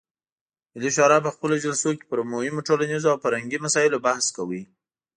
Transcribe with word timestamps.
ملي 0.73 0.89
شورا 0.95 1.17
په 1.25 1.29
خپلو 1.35 1.55
جلسو 1.63 1.89
کې 1.97 2.05
پر 2.11 2.19
مهمو 2.31 2.65
ټولنیزو 2.67 3.07
او 3.11 3.17
فرهنګي 3.23 3.57
مسایلو 3.65 4.03
بحث 4.05 4.25
کاوه. 4.35 4.61